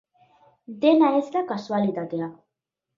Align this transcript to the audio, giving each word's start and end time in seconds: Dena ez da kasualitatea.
Dena 0.87 1.13
ez 1.21 1.29
da 1.37 1.45
kasualitatea. 1.55 2.35